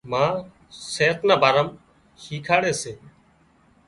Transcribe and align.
ما 0.11 0.25
صحت 0.93 1.19
نا 1.27 1.35
ڀارا 1.41 1.61
مان 1.65 1.67
شيکاڙي 2.21 2.73
سي 2.81 2.91